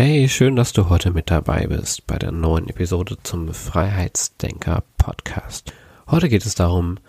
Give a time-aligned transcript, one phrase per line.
[0.00, 5.72] Hey, schön, dass du heute mit dabei bist bei der neuen Episode zum Freiheitsdenker Podcast.
[6.06, 7.00] Heute geht es darum,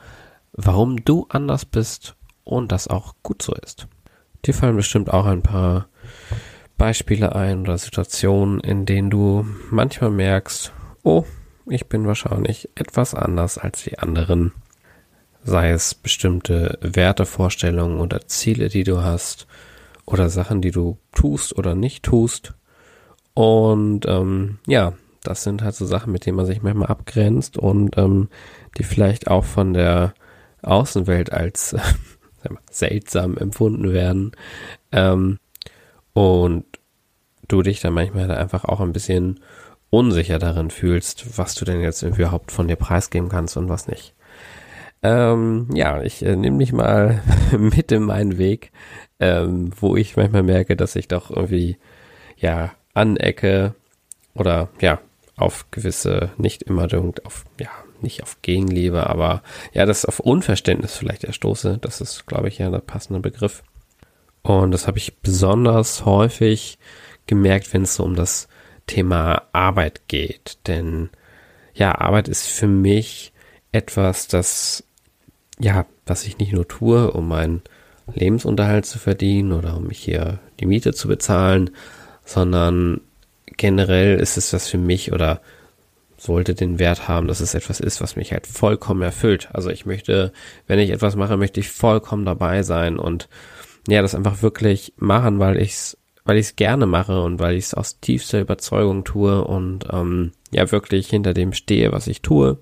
[0.53, 3.85] warum du anders bist und das auch gut so ist.
[4.43, 5.87] Dir fallen bestimmt auch ein paar
[6.79, 11.25] Beispiele ein oder Situationen, in denen du manchmal merkst, oh,
[11.67, 14.51] ich bin wahrscheinlich etwas anders als die anderen.
[15.43, 19.45] Sei es bestimmte Wertevorstellungen oder Ziele, die du hast,
[20.07, 22.55] oder Sachen, die du tust oder nicht tust
[23.39, 24.91] und ähm, ja,
[25.23, 28.27] das sind halt so Sachen, mit denen man sich manchmal abgrenzt und ähm,
[28.77, 30.13] die vielleicht auch von der
[30.61, 31.71] Außenwelt als
[32.43, 34.33] äh, seltsam empfunden werden.
[34.91, 35.39] Ähm,
[36.11, 36.65] und
[37.47, 39.39] du dich dann manchmal einfach auch ein bisschen
[39.89, 44.15] unsicher darin fühlst, was du denn jetzt überhaupt von dir preisgeben kannst und was nicht.
[45.01, 47.23] Ähm, ja, ich äh, nehme dich mal
[47.57, 48.73] mit in meinen Weg,
[49.17, 51.77] ähm, wo ich manchmal merke, dass ich doch irgendwie,
[52.35, 53.73] ja, anecke
[54.33, 54.99] oder ja,
[55.35, 56.87] auf gewisse, nicht immer
[57.23, 57.69] auf, ja,
[58.01, 59.41] nicht auf Gegenliebe, aber
[59.73, 61.79] ja, das auf Unverständnis vielleicht erstoße.
[61.81, 63.63] Das ist, glaube ich, ja der passende Begriff.
[64.41, 66.77] Und das habe ich besonders häufig
[67.27, 68.47] gemerkt, wenn es so um das
[68.87, 70.57] Thema Arbeit geht.
[70.67, 71.09] Denn
[71.73, 73.33] ja, Arbeit ist für mich
[73.71, 74.83] etwas, das,
[75.59, 77.61] ja, was ich nicht nur tue, um meinen
[78.13, 81.69] Lebensunterhalt zu verdienen oder um mich hier die Miete zu bezahlen,
[82.29, 83.01] sondern
[83.57, 85.41] generell ist es das für mich oder
[86.15, 89.49] sollte den Wert haben, dass es etwas ist, was mich halt vollkommen erfüllt.
[89.51, 90.31] Also ich möchte,
[90.67, 93.29] wenn ich etwas mache, möchte ich vollkommen dabei sein und
[93.87, 97.55] ja, das einfach wirklich machen, weil ich es weil ich es gerne mache und weil
[97.55, 102.21] ich es aus tiefster Überzeugung tue und ähm, ja wirklich hinter dem stehe, was ich
[102.21, 102.59] tue.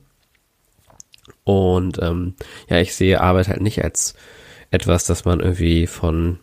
[1.43, 2.35] Und ähm,
[2.69, 4.13] ja, ich sehe Arbeit halt nicht als
[4.71, 6.39] etwas, das man irgendwie von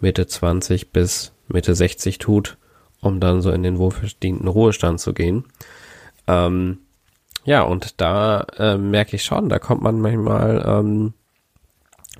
[0.00, 2.56] Mitte 20 bis Mitte 60 tut,
[3.00, 5.44] um dann so in den wohlverdienten Ruhestand zu gehen.
[6.26, 6.78] Ähm,
[7.44, 11.14] ja, und da äh, merke ich schon, da kommt man manchmal, ähm,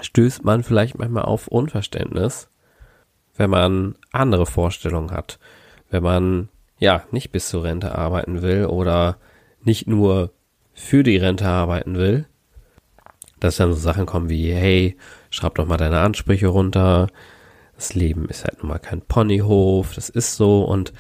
[0.01, 2.49] stößt man vielleicht manchmal auf Unverständnis,
[3.37, 5.39] wenn man andere Vorstellungen hat,
[5.91, 6.49] wenn man
[6.79, 9.19] ja nicht bis zur Rente arbeiten will oder
[9.63, 10.33] nicht nur
[10.73, 12.27] für die Rente arbeiten will,
[13.39, 14.97] dass dann so Sachen kommen wie, hey,
[15.31, 17.09] schreib doch mal deine Ansprüche runter,
[17.81, 20.93] das Leben ist halt nun mal kein Ponyhof, das ist so und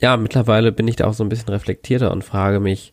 [0.00, 2.92] ja, mittlerweile bin ich da auch so ein bisschen reflektierter und frage mich,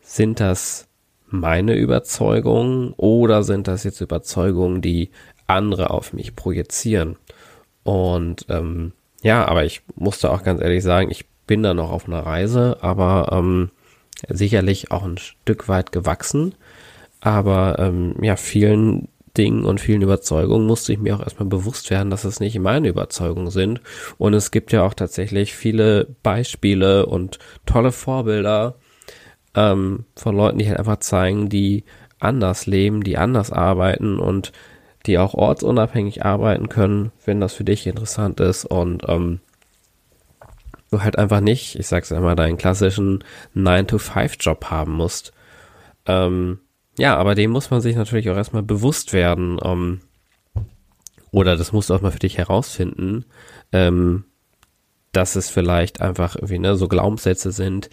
[0.00, 0.86] sind das
[1.26, 5.10] meine Überzeugungen oder sind das jetzt Überzeugungen, die
[5.48, 7.16] andere auf mich projizieren?
[7.82, 8.92] Und ähm,
[9.22, 12.78] ja, aber ich musste auch ganz ehrlich sagen, ich bin da noch auf einer Reise,
[12.80, 13.72] aber ähm,
[14.28, 16.54] sicherlich auch ein Stück weit gewachsen.
[17.20, 22.10] Aber ähm, ja, vielen Dingen und vielen Überzeugungen musste ich mir auch erstmal bewusst werden,
[22.10, 23.80] dass es nicht meine Überzeugungen sind.
[24.18, 28.74] Und es gibt ja auch tatsächlich viele Beispiele und tolle Vorbilder
[29.54, 31.84] ähm, von Leuten, die halt einfach zeigen, die
[32.18, 34.52] anders leben, die anders arbeiten und
[35.06, 39.40] die auch ortsunabhängig arbeiten können, wenn das für dich interessant ist und ähm,
[40.90, 43.24] du halt einfach nicht, ich sag's einmal, deinen klassischen
[43.54, 45.32] 9-to-5-Job haben musst.
[46.06, 46.58] Ähm,
[46.98, 49.58] ja, aber dem muss man sich natürlich auch erstmal bewusst werden.
[49.62, 50.00] Ähm,
[51.30, 53.24] oder das musst du auch mal für dich herausfinden,
[53.72, 54.24] ähm,
[55.12, 57.88] dass es vielleicht einfach irgendwie ne, so Glaubenssätze sind,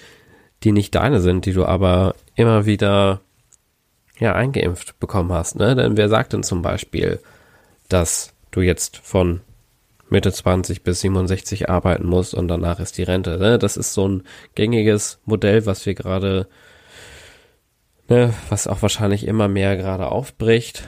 [0.63, 3.21] die nicht deine sind, die du aber immer wieder
[4.19, 5.55] ja eingeimpft bekommen hast.
[5.55, 5.75] Ne?
[5.75, 7.19] Denn wer sagt denn zum Beispiel,
[7.89, 9.41] dass du jetzt von
[10.09, 13.37] Mitte 20 bis 67 arbeiten musst und danach ist die Rente.
[13.37, 13.59] Ne?
[13.59, 14.23] Das ist so ein
[14.55, 16.47] gängiges Modell, was wir gerade
[18.07, 20.87] ne, was auch wahrscheinlich immer mehr gerade aufbricht.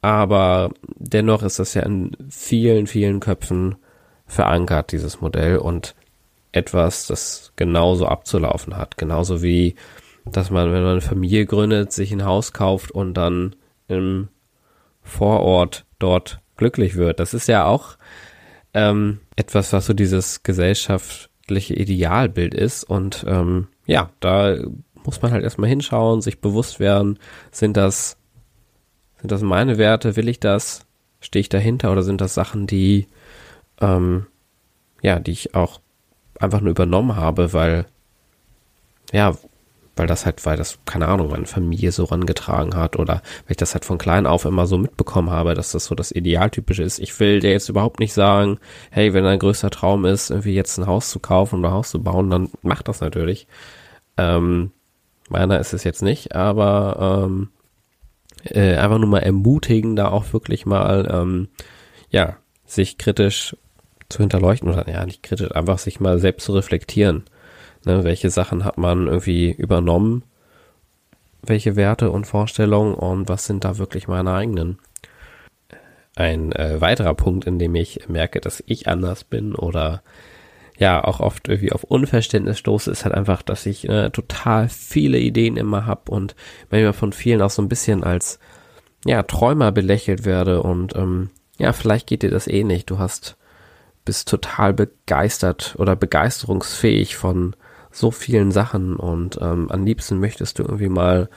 [0.00, 3.76] Aber dennoch ist das ja in vielen, vielen Köpfen
[4.26, 5.94] verankert, dieses Modell und
[6.52, 8.96] etwas, das genauso abzulaufen hat.
[8.96, 9.74] Genauso wie,
[10.24, 13.56] dass man, wenn man eine Familie gründet, sich ein Haus kauft und dann
[13.88, 14.28] im
[15.02, 17.20] Vorort dort glücklich wird.
[17.20, 17.96] Das ist ja auch
[18.72, 22.84] ähm, etwas, was so dieses gesellschaftliche Idealbild ist.
[22.84, 24.56] Und ähm, ja, da
[25.04, 27.18] muss man halt erstmal hinschauen, sich bewusst werden,
[27.50, 28.16] sind das,
[29.20, 30.86] sind das meine Werte, will ich das,
[31.20, 33.06] stehe ich dahinter oder sind das Sachen, die,
[33.80, 34.26] ähm,
[35.02, 35.80] ja, die ich auch
[36.40, 37.86] einfach nur übernommen habe, weil,
[39.12, 39.34] ja,
[39.96, 43.56] weil das halt, weil das, keine Ahnung, meine Familie so rangetragen hat oder weil ich
[43.56, 46.98] das halt von klein auf immer so mitbekommen habe, dass das so das Idealtypische ist.
[46.98, 48.58] Ich will dir jetzt überhaupt nicht sagen,
[48.90, 51.90] hey, wenn dein größter Traum ist, irgendwie jetzt ein Haus zu kaufen oder ein Haus
[51.90, 53.46] zu bauen, dann mach das natürlich.
[54.16, 54.72] Ähm,
[55.28, 57.48] meiner ist es jetzt nicht, aber ähm,
[58.44, 61.48] äh, einfach nur mal ermutigen, da auch wirklich mal, ähm,
[62.10, 62.36] ja,
[62.66, 63.56] sich kritisch
[64.08, 67.24] zu hinterleuchten oder ja, nicht kritisch, einfach sich mal selbst zu reflektieren
[67.84, 70.24] Ne, welche Sachen hat man irgendwie übernommen?
[71.42, 74.78] Welche Werte und Vorstellungen und was sind da wirklich meine eigenen?
[76.16, 80.02] Ein äh, weiterer Punkt, in dem ich merke, dass ich anders bin oder
[80.78, 85.18] ja auch oft irgendwie auf Unverständnis stoße, ist halt einfach, dass ich äh, total viele
[85.18, 86.34] Ideen immer hab und
[86.70, 88.38] manchmal von vielen auch so ein bisschen als
[89.04, 92.90] ja Träumer belächelt werde und ähm, ja vielleicht geht dir das eh nicht.
[92.90, 93.36] Du hast
[94.04, 97.56] bist total begeistert oder begeisterungsfähig von
[97.90, 101.28] so vielen Sachen und ähm, am liebsten möchtest du irgendwie mal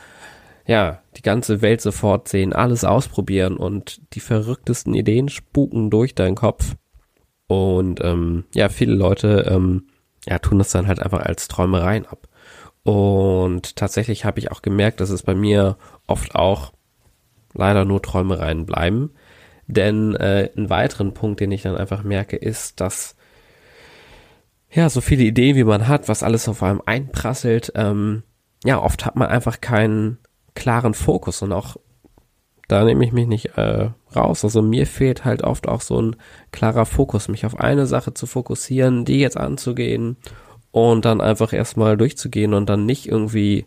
[0.66, 6.36] ja, die ganze Welt sofort sehen, alles ausprobieren und die verrücktesten Ideen spuken durch deinen
[6.36, 6.76] Kopf.
[7.48, 9.88] Und ähm, ja, viele Leute ähm,
[10.28, 12.28] ja, tun das dann halt einfach als Träumereien ab.
[12.84, 16.74] Und tatsächlich habe ich auch gemerkt, dass es bei mir oft auch
[17.54, 19.12] leider nur Träumereien bleiben.
[19.68, 23.16] Denn äh, einen weiteren Punkt, den ich dann einfach merke, ist, dass
[24.70, 28.24] ja, so viele Ideen, wie man hat, was alles auf einem einprasselt, ähm,
[28.64, 30.18] ja, oft hat man einfach keinen
[30.56, 31.78] klaren Fokus und auch
[32.68, 34.44] da nehme ich mich nicht äh, raus.
[34.44, 36.16] Also mir fehlt halt oft auch so ein
[36.52, 40.18] klarer Fokus, mich auf eine Sache zu fokussieren, die jetzt anzugehen
[40.72, 43.66] und dann einfach erstmal durchzugehen und dann nicht irgendwie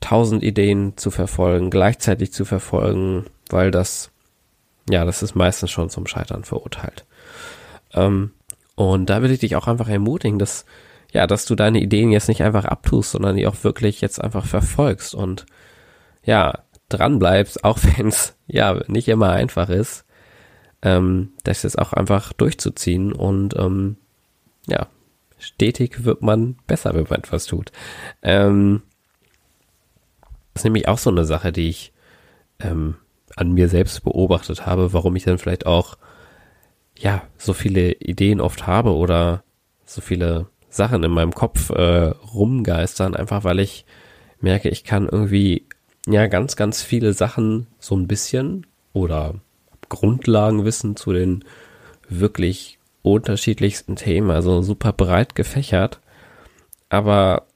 [0.00, 4.10] tausend Ideen zu verfolgen, gleichzeitig zu verfolgen, weil das,
[4.88, 7.06] ja, das ist meistens schon zum Scheitern verurteilt.
[7.94, 8.32] Ähm,
[8.74, 10.66] und da will ich dich auch einfach ermutigen, dass,
[11.12, 14.46] ja, dass du deine Ideen jetzt nicht einfach abtust, sondern die auch wirklich jetzt einfach
[14.46, 15.46] verfolgst und,
[16.24, 20.04] ja, dran bleibst, auch wenn es, ja, nicht immer einfach ist,
[20.82, 23.96] ähm, das jetzt auch einfach durchzuziehen und, ähm,
[24.66, 24.86] ja,
[25.38, 27.72] stetig wird man besser, wenn man etwas tut.
[28.22, 28.82] Ähm,
[30.52, 31.92] das ist nämlich auch so eine Sache, die ich
[32.60, 32.96] ähm,
[33.36, 35.96] an mir selbst beobachtet habe, warum ich dann vielleicht auch
[36.96, 39.44] ja, so viele Ideen oft habe oder
[39.84, 43.86] so viele Sachen in meinem Kopf äh, rumgeistern, einfach weil ich
[44.40, 45.67] merke, ich kann irgendwie
[46.12, 49.34] ja ganz, ganz viele Sachen so ein bisschen oder
[49.88, 51.44] Grundlagenwissen zu den
[52.08, 56.00] wirklich unterschiedlichsten Themen, also super breit gefächert,
[56.88, 57.46] aber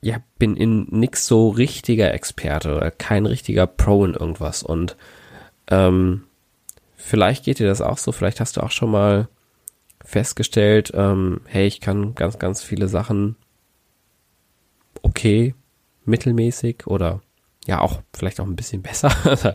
[0.00, 4.64] ja, bin in nix so richtiger Experte oder kein richtiger Pro in irgendwas.
[4.64, 4.96] Und
[5.70, 6.24] ähm,
[7.04, 9.28] Vielleicht geht dir das auch so, vielleicht hast du auch schon mal
[10.04, 13.34] festgestellt, ähm, hey, ich kann ganz, ganz viele Sachen
[15.02, 15.56] okay,
[16.04, 17.20] mittelmäßig oder
[17.66, 19.10] ja auch vielleicht auch ein bisschen besser.
[19.24, 19.52] Also,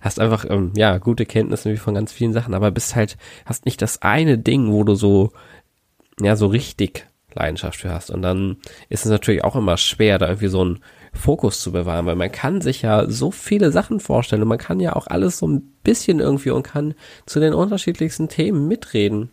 [0.00, 3.82] hast einfach ähm, ja gute Kenntnisse von ganz vielen Sachen, aber bist halt hast nicht
[3.82, 5.32] das eine Ding, wo du so
[6.20, 8.56] ja so richtig Leidenschaft für hast und dann
[8.88, 10.80] ist es natürlich auch immer schwer, da irgendwie so ein
[11.12, 14.80] Fokus zu bewahren, weil man kann sich ja so viele Sachen vorstellen und man kann
[14.80, 16.94] ja auch alles so ein bisschen irgendwie und kann
[17.26, 19.30] zu den unterschiedlichsten Themen mitreden.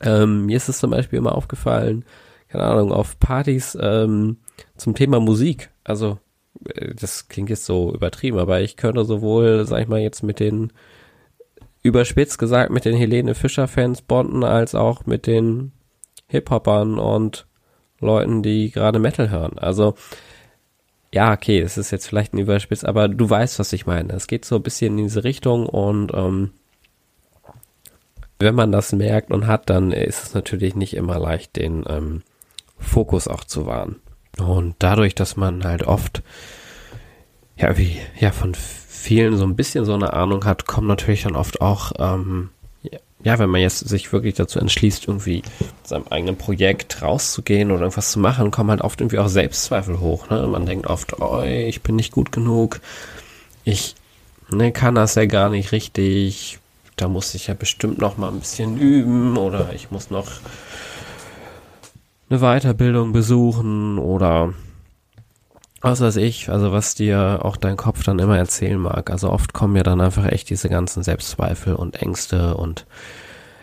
[0.00, 2.04] Ähm, mir ist es zum Beispiel immer aufgefallen,
[2.48, 4.38] keine Ahnung, auf Partys ähm,
[4.76, 5.70] zum Thema Musik.
[5.84, 6.18] Also
[6.54, 10.72] das klingt jetzt so übertrieben, aber ich könnte sowohl, sag ich mal, jetzt mit den
[11.82, 15.72] überspitzt gesagt mit den Helene Fischer Fans bonden, als auch mit den
[16.28, 17.46] Hip-Hopern und
[18.00, 19.58] Leuten, die gerade Metal hören.
[19.58, 19.94] Also
[21.12, 24.14] ja, okay, es ist jetzt vielleicht ein Überspitz, aber du weißt, was ich meine.
[24.14, 26.52] Es geht so ein bisschen in diese Richtung und ähm,
[28.38, 32.22] wenn man das merkt und hat, dann ist es natürlich nicht immer leicht, den ähm,
[32.78, 34.00] Fokus auch zu wahren.
[34.38, 36.22] Und dadurch, dass man halt oft
[37.56, 41.36] ja wie ja von vielen so ein bisschen so eine Ahnung hat, kommt natürlich dann
[41.36, 42.50] oft auch ähm,
[43.24, 47.82] ja, wenn man jetzt sich wirklich dazu entschließt, irgendwie mit seinem eigenen Projekt rauszugehen oder
[47.82, 50.28] irgendwas zu machen, kommen halt oft irgendwie auch Selbstzweifel hoch.
[50.28, 50.46] Ne?
[50.48, 52.80] Man denkt oft, oh, ich bin nicht gut genug,
[53.64, 53.94] ich
[54.50, 56.58] ne, kann das ja gar nicht richtig,
[56.96, 60.26] da muss ich ja bestimmt noch mal ein bisschen üben oder ich muss noch
[62.32, 64.54] eine Weiterbildung besuchen oder
[65.82, 69.10] was weiß ich, also was dir auch dein Kopf dann immer erzählen mag.
[69.10, 72.86] Also oft kommen ja dann einfach echt diese ganzen Selbstzweifel und Ängste und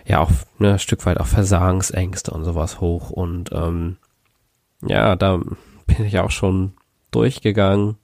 [0.05, 3.09] ja auch ne, ein Stück weit auch Versagensängste und sowas hoch.
[3.09, 3.97] Und ähm,
[4.85, 5.37] ja, da
[5.87, 6.73] bin ich auch schon
[7.09, 7.97] durchgegangen,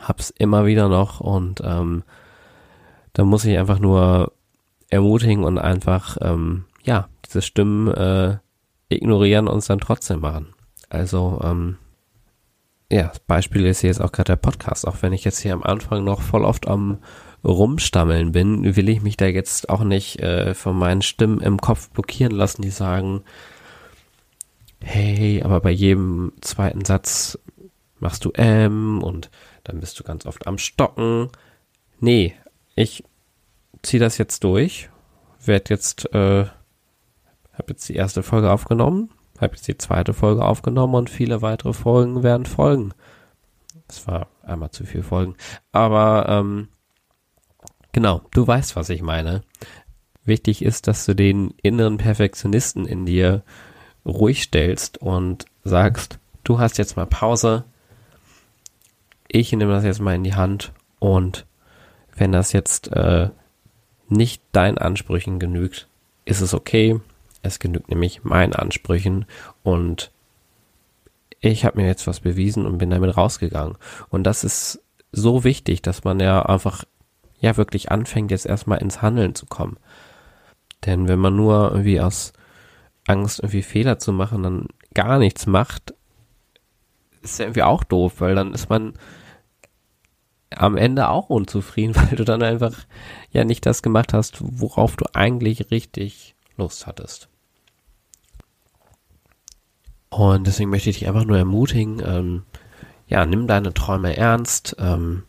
[0.00, 2.02] hab's immer wieder noch und ähm,
[3.12, 4.32] da muss ich einfach nur
[4.88, 8.38] ermutigen und einfach ähm, ja diese Stimmen äh,
[8.88, 10.54] ignorieren und es dann trotzdem machen.
[10.88, 11.78] Also, ähm,
[12.90, 14.86] ja, Beispiel ist jetzt auch gerade der Podcast.
[14.86, 16.98] Auch wenn ich jetzt hier am Anfang noch voll oft am
[17.44, 21.90] Rumstammeln bin, will ich mich da jetzt auch nicht äh, von meinen Stimmen im Kopf
[21.90, 23.22] blockieren lassen, die sagen,
[24.82, 27.38] hey, aber bei jedem zweiten Satz
[27.98, 29.30] machst du M und
[29.64, 31.30] dann bist du ganz oft am Stocken.
[31.98, 32.34] Nee,
[32.74, 33.04] ich
[33.82, 34.90] ziehe das jetzt durch,
[35.44, 36.46] werde jetzt, äh,
[37.56, 39.10] habe jetzt die erste Folge aufgenommen,
[39.40, 42.92] habe jetzt die zweite Folge aufgenommen und viele weitere Folgen werden folgen.
[43.88, 45.36] Das war einmal zu viel Folgen.
[45.72, 46.68] Aber ähm,
[47.92, 49.42] genau, du weißt, was ich meine.
[50.24, 53.42] Wichtig ist, dass du den inneren Perfektionisten in dir
[54.04, 57.64] ruhig stellst und sagst, du hast jetzt mal Pause.
[59.28, 61.46] Ich nehme das jetzt mal in die Hand und
[62.14, 63.30] wenn das jetzt äh,
[64.08, 65.88] nicht deinen Ansprüchen genügt,
[66.24, 67.00] ist es okay.
[67.46, 69.24] Es genügt nämlich meinen Ansprüchen
[69.62, 70.10] und
[71.40, 73.76] ich habe mir jetzt was bewiesen und bin damit rausgegangen.
[74.08, 76.84] Und das ist so wichtig, dass man ja einfach
[77.38, 79.76] ja wirklich anfängt, jetzt erstmal ins Handeln zu kommen.
[80.84, 82.32] Denn wenn man nur irgendwie aus
[83.06, 85.94] Angst, irgendwie Fehler zu machen, dann gar nichts macht,
[87.22, 88.94] ist ja irgendwie auch doof, weil dann ist man
[90.50, 92.86] am Ende auch unzufrieden, weil du dann einfach
[93.30, 97.28] ja nicht das gemacht hast, worauf du eigentlich richtig Lust hattest.
[100.10, 102.42] Und deswegen möchte ich dich einfach nur ermutigen, ähm,
[103.08, 105.24] ja, nimm deine Träume ernst, ähm,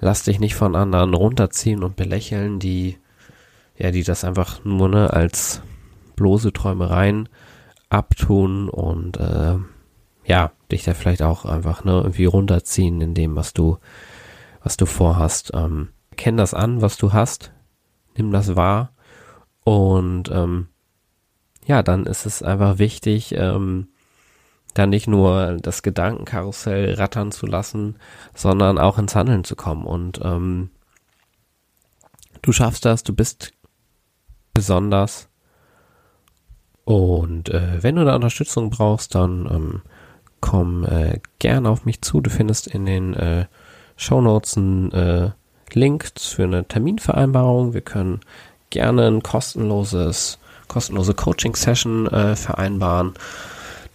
[0.00, 2.98] lass dich nicht von anderen runterziehen und belächeln, die,
[3.76, 5.62] ja, die das einfach nur ne, als
[6.16, 7.28] bloße Träumereien
[7.88, 9.56] abtun und äh,
[10.24, 13.78] ja, dich da vielleicht auch einfach ne, irgendwie runterziehen in dem, was du
[14.66, 15.52] was du vorhast.
[15.54, 17.52] Ähm, kenn das an, was du hast,
[18.16, 18.90] nimm das wahr
[19.62, 20.66] und ähm,
[21.66, 23.88] ja, dann ist es einfach wichtig, ähm,
[24.78, 27.96] da nicht nur das Gedankenkarussell rattern zu lassen,
[28.34, 29.86] sondern auch ins Handeln zu kommen.
[29.86, 30.70] Und ähm,
[32.42, 33.52] du schaffst das, du bist
[34.52, 35.28] besonders.
[36.84, 39.82] Und äh, wenn du da Unterstützung brauchst, dann ähm,
[40.40, 42.20] komm äh, gerne auf mich zu.
[42.20, 43.46] Du findest in den äh,
[43.96, 45.30] Show Notes einen äh,
[45.72, 47.72] Link für eine Terminvereinbarung.
[47.72, 48.20] Wir können
[48.70, 53.14] gerne ein kostenloses, kostenlose Coaching-Session äh, vereinbaren,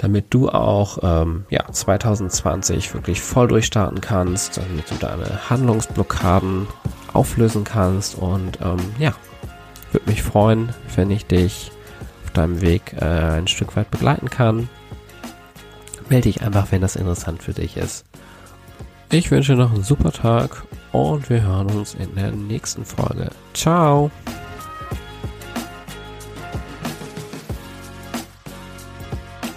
[0.01, 6.67] damit du auch ähm, ja, 2020 wirklich voll durchstarten kannst, damit du deine Handlungsblockaden
[7.13, 9.13] auflösen kannst und ähm, ja,
[9.91, 11.72] würde mich freuen, wenn ich dich
[12.25, 14.70] auf deinem Weg äh, ein Stück weit begleiten kann.
[16.10, 18.03] Melde dich einfach, wenn das interessant für dich ist.
[19.12, 23.29] Ich wünsche noch einen super Tag und wir hören uns in der nächsten Folge.
[23.53, 24.10] Ciao!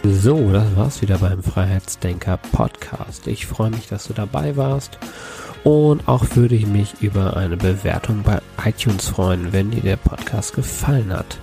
[0.06, 3.26] So, das war's wieder beim Freiheitsdenker Podcast.
[3.26, 4.98] Ich freue mich, dass du dabei warst
[5.64, 10.54] und auch würde ich mich über eine Bewertung bei iTunes freuen, wenn dir der Podcast
[10.54, 11.38] gefallen hat.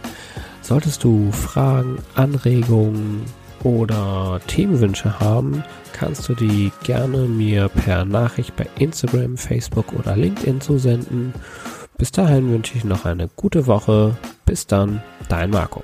[0.61, 3.23] Solltest du Fragen, Anregungen
[3.63, 10.61] oder Themenwünsche haben, kannst du die gerne mir per Nachricht bei Instagram, Facebook oder LinkedIn
[10.61, 11.33] zusenden.
[11.97, 14.15] Bis dahin wünsche ich noch eine gute Woche.
[14.45, 15.81] Bis dann, dein Marco.